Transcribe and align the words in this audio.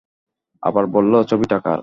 আবার 0.63 0.85
বলল, 0.85 1.13
ছবিটা 1.23 1.57
কার? 1.59 1.79